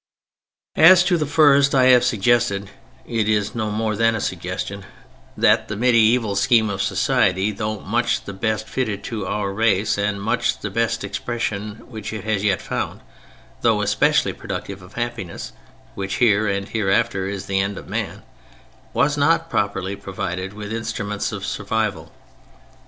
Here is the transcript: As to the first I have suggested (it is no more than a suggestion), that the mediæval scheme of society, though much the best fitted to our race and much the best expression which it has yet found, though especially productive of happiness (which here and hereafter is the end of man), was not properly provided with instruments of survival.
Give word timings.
As 0.79 1.03
to 1.03 1.15
the 1.15 1.27
first 1.27 1.75
I 1.75 1.89
have 1.89 2.03
suggested 2.03 2.71
(it 3.05 3.29
is 3.29 3.53
no 3.53 3.69
more 3.69 3.95
than 3.95 4.15
a 4.15 4.19
suggestion), 4.19 4.83
that 5.37 5.67
the 5.67 5.75
mediæval 5.75 6.35
scheme 6.37 6.71
of 6.71 6.81
society, 6.81 7.51
though 7.51 7.81
much 7.81 8.23
the 8.23 8.33
best 8.33 8.67
fitted 8.67 9.03
to 9.03 9.27
our 9.27 9.53
race 9.53 9.99
and 9.99 10.19
much 10.19 10.57
the 10.61 10.71
best 10.71 11.03
expression 11.03 11.83
which 11.87 12.11
it 12.13 12.23
has 12.23 12.43
yet 12.43 12.63
found, 12.63 13.01
though 13.61 13.83
especially 13.83 14.33
productive 14.33 14.81
of 14.81 14.93
happiness 14.93 15.53
(which 15.93 16.15
here 16.15 16.47
and 16.47 16.69
hereafter 16.69 17.27
is 17.27 17.45
the 17.45 17.59
end 17.59 17.77
of 17.77 17.87
man), 17.87 18.23
was 18.93 19.17
not 19.19 19.51
properly 19.51 19.95
provided 19.95 20.51
with 20.51 20.73
instruments 20.73 21.31
of 21.31 21.45
survival. 21.45 22.11